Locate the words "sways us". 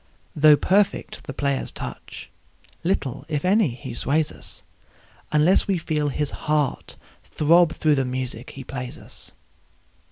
3.93-4.63